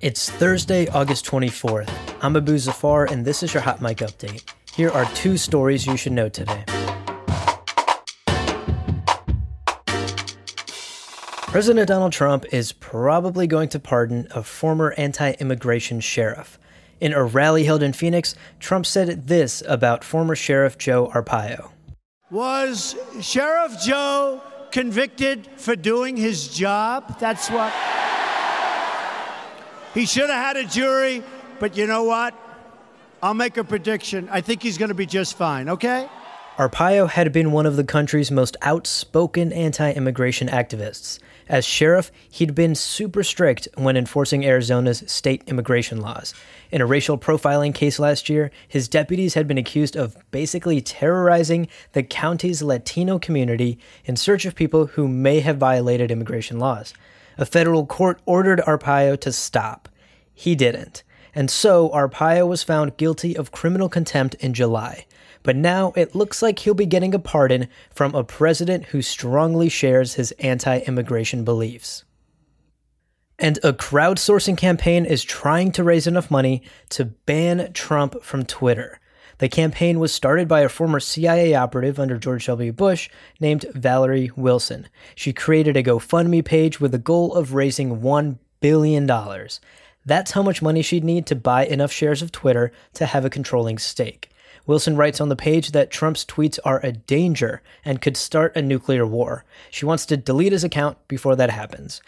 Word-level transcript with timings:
It's 0.00 0.30
Thursday, 0.30 0.88
August 0.88 1.26
24th. 1.26 1.90
I'm 2.22 2.34
Abu 2.34 2.56
Zafar, 2.56 3.04
and 3.04 3.22
this 3.22 3.42
is 3.42 3.52
your 3.52 3.62
Hot 3.62 3.82
Mic 3.82 3.98
Update. 3.98 4.50
Here 4.74 4.88
are 4.88 5.04
two 5.12 5.36
stories 5.36 5.86
you 5.86 5.98
should 5.98 6.12
know 6.12 6.30
today. 6.30 6.64
President 11.48 11.86
Donald 11.86 12.12
Trump 12.14 12.46
is 12.50 12.72
probably 12.72 13.46
going 13.46 13.68
to 13.68 13.78
pardon 13.78 14.26
a 14.30 14.42
former 14.42 14.94
anti 14.96 15.32
immigration 15.32 16.00
sheriff. 16.00 16.58
In 16.98 17.12
a 17.12 17.22
rally 17.22 17.64
held 17.64 17.82
in 17.82 17.92
Phoenix, 17.92 18.34
Trump 18.58 18.86
said 18.86 19.26
this 19.26 19.62
about 19.68 20.02
former 20.02 20.34
Sheriff 20.34 20.78
Joe 20.78 21.08
Arpaio 21.08 21.72
Was 22.30 22.96
Sheriff 23.20 23.78
Joe 23.82 24.40
convicted 24.70 25.46
for 25.58 25.76
doing 25.76 26.16
his 26.16 26.48
job? 26.48 27.18
That's 27.20 27.50
what. 27.50 27.99
He 29.94 30.06
should 30.06 30.30
have 30.30 30.30
had 30.30 30.56
a 30.56 30.64
jury, 30.64 31.22
but 31.58 31.76
you 31.76 31.86
know 31.86 32.04
what? 32.04 32.34
I'll 33.22 33.34
make 33.34 33.56
a 33.56 33.64
prediction. 33.64 34.28
I 34.30 34.40
think 34.40 34.62
he's 34.62 34.78
going 34.78 34.88
to 34.88 34.94
be 34.94 35.06
just 35.06 35.36
fine, 35.36 35.68
okay? 35.68 36.08
Arpaio 36.56 37.08
had 37.08 37.32
been 37.32 37.52
one 37.52 37.66
of 37.66 37.76
the 37.76 37.84
country's 37.84 38.30
most 38.30 38.56
outspoken 38.62 39.52
anti 39.52 39.92
immigration 39.92 40.48
activists. 40.48 41.18
As 41.48 41.64
sheriff, 41.64 42.12
he'd 42.30 42.54
been 42.54 42.74
super 42.76 43.24
strict 43.24 43.66
when 43.74 43.96
enforcing 43.96 44.44
Arizona's 44.44 45.02
state 45.06 45.42
immigration 45.48 46.00
laws. 46.00 46.34
In 46.70 46.80
a 46.80 46.86
racial 46.86 47.18
profiling 47.18 47.74
case 47.74 47.98
last 47.98 48.28
year, 48.28 48.52
his 48.68 48.88
deputies 48.88 49.34
had 49.34 49.48
been 49.48 49.58
accused 49.58 49.96
of 49.96 50.16
basically 50.30 50.80
terrorizing 50.80 51.66
the 51.92 52.04
county's 52.04 52.62
Latino 52.62 53.18
community 53.18 53.78
in 54.04 54.16
search 54.16 54.44
of 54.44 54.54
people 54.54 54.86
who 54.86 55.08
may 55.08 55.40
have 55.40 55.56
violated 55.56 56.10
immigration 56.10 56.58
laws. 56.60 56.94
A 57.38 57.46
federal 57.46 57.86
court 57.86 58.20
ordered 58.26 58.60
Arpaio 58.60 59.18
to 59.20 59.32
stop. 59.32 59.88
He 60.40 60.54
didn't. 60.54 61.02
And 61.34 61.50
so 61.50 61.90
Arpaio 61.90 62.48
was 62.48 62.62
found 62.62 62.96
guilty 62.96 63.36
of 63.36 63.52
criminal 63.52 63.90
contempt 63.90 64.36
in 64.36 64.54
July. 64.54 65.04
But 65.42 65.54
now 65.54 65.92
it 65.96 66.14
looks 66.14 66.40
like 66.40 66.60
he'll 66.60 66.72
be 66.72 66.86
getting 66.86 67.14
a 67.14 67.18
pardon 67.18 67.68
from 67.90 68.14
a 68.14 68.24
president 68.24 68.86
who 68.86 69.02
strongly 69.02 69.68
shares 69.68 70.14
his 70.14 70.32
anti 70.38 70.78
immigration 70.78 71.44
beliefs. 71.44 72.04
And 73.38 73.58
a 73.58 73.74
crowdsourcing 73.74 74.56
campaign 74.56 75.04
is 75.04 75.22
trying 75.22 75.72
to 75.72 75.84
raise 75.84 76.06
enough 76.06 76.30
money 76.30 76.62
to 76.88 77.04
ban 77.04 77.74
Trump 77.74 78.22
from 78.22 78.46
Twitter. 78.46 78.98
The 79.36 79.50
campaign 79.50 79.98
was 79.98 80.10
started 80.10 80.48
by 80.48 80.60
a 80.60 80.70
former 80.70 81.00
CIA 81.00 81.52
operative 81.52 82.00
under 82.00 82.16
George 82.16 82.46
W. 82.46 82.72
Bush 82.72 83.10
named 83.40 83.66
Valerie 83.74 84.30
Wilson. 84.36 84.88
She 85.14 85.34
created 85.34 85.76
a 85.76 85.82
GoFundMe 85.82 86.42
page 86.42 86.80
with 86.80 86.92
the 86.92 86.98
goal 86.98 87.34
of 87.34 87.52
raising 87.52 88.00
$1 88.00 88.38
billion. 88.60 89.06
That's 90.04 90.30
how 90.32 90.42
much 90.42 90.62
money 90.62 90.82
she'd 90.82 91.04
need 91.04 91.26
to 91.26 91.36
buy 91.36 91.66
enough 91.66 91.92
shares 91.92 92.22
of 92.22 92.32
Twitter 92.32 92.72
to 92.94 93.06
have 93.06 93.24
a 93.24 93.30
controlling 93.30 93.78
stake. 93.78 94.30
Wilson 94.66 94.96
writes 94.96 95.20
on 95.20 95.28
the 95.28 95.36
page 95.36 95.72
that 95.72 95.90
Trump's 95.90 96.24
tweets 96.24 96.58
are 96.64 96.80
a 96.84 96.92
danger 96.92 97.62
and 97.84 98.00
could 98.00 98.16
start 98.16 98.56
a 98.56 98.62
nuclear 98.62 99.06
war. 99.06 99.44
She 99.70 99.86
wants 99.86 100.06
to 100.06 100.16
delete 100.16 100.52
his 100.52 100.64
account 100.64 100.96
before 101.08 101.36
that 101.36 101.50
happens. 101.50 102.02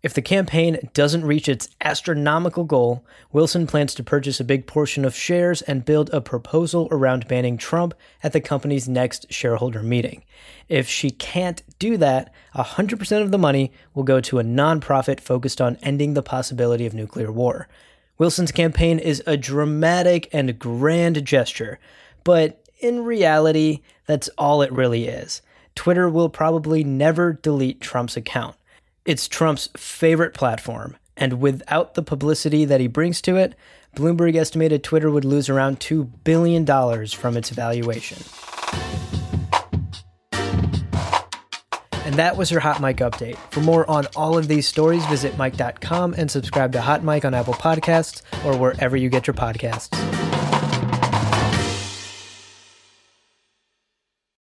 If 0.00 0.14
the 0.14 0.22
campaign 0.22 0.78
doesn't 0.94 1.24
reach 1.24 1.48
its 1.48 1.68
astronomical 1.80 2.62
goal, 2.62 3.04
Wilson 3.32 3.66
plans 3.66 3.94
to 3.94 4.04
purchase 4.04 4.38
a 4.38 4.44
big 4.44 4.64
portion 4.64 5.04
of 5.04 5.14
shares 5.14 5.60
and 5.62 5.84
build 5.84 6.08
a 6.10 6.20
proposal 6.20 6.86
around 6.92 7.26
banning 7.26 7.58
Trump 7.58 7.94
at 8.22 8.32
the 8.32 8.40
company's 8.40 8.88
next 8.88 9.32
shareholder 9.32 9.82
meeting. 9.82 10.24
If 10.68 10.88
she 10.88 11.10
can't 11.10 11.64
do 11.80 11.96
that, 11.96 12.32
100% 12.54 13.22
of 13.22 13.32
the 13.32 13.38
money 13.38 13.72
will 13.92 14.04
go 14.04 14.20
to 14.20 14.38
a 14.38 14.44
nonprofit 14.44 15.18
focused 15.18 15.60
on 15.60 15.78
ending 15.82 16.14
the 16.14 16.22
possibility 16.22 16.86
of 16.86 16.94
nuclear 16.94 17.32
war. 17.32 17.66
Wilson's 18.18 18.52
campaign 18.52 19.00
is 19.00 19.20
a 19.26 19.36
dramatic 19.36 20.28
and 20.32 20.60
grand 20.60 21.24
gesture, 21.24 21.80
but 22.22 22.64
in 22.78 23.04
reality, 23.04 23.80
that's 24.06 24.28
all 24.38 24.62
it 24.62 24.70
really 24.70 25.08
is. 25.08 25.42
Twitter 25.74 26.08
will 26.08 26.28
probably 26.28 26.84
never 26.84 27.32
delete 27.32 27.80
Trump's 27.80 28.16
account. 28.16 28.54
It's 29.08 29.26
Trump's 29.26 29.70
favorite 29.74 30.34
platform, 30.34 30.94
and 31.16 31.40
without 31.40 31.94
the 31.94 32.02
publicity 32.02 32.66
that 32.66 32.78
he 32.78 32.88
brings 32.88 33.22
to 33.22 33.36
it, 33.36 33.54
Bloomberg 33.96 34.36
estimated 34.36 34.84
Twitter 34.84 35.10
would 35.10 35.24
lose 35.24 35.48
around 35.48 35.80
$2 35.80 36.10
billion 36.24 36.66
from 37.06 37.38
its 37.38 37.48
valuation. 37.48 38.22
And 42.04 42.16
that 42.16 42.36
was 42.36 42.50
your 42.50 42.60
Hot 42.60 42.82
Mic 42.82 42.98
update. 42.98 43.38
For 43.50 43.60
more 43.60 43.88
on 43.90 44.04
all 44.14 44.36
of 44.36 44.46
these 44.46 44.68
stories, 44.68 45.06
visit 45.06 45.38
Mic.com 45.38 46.12
and 46.18 46.30
subscribe 46.30 46.72
to 46.72 46.82
Hot 46.82 47.02
Mic 47.02 47.24
on 47.24 47.32
Apple 47.32 47.54
Podcasts 47.54 48.20
or 48.44 48.58
wherever 48.58 48.94
you 48.94 49.08
get 49.08 49.26
your 49.26 49.32
podcasts. 49.32 50.27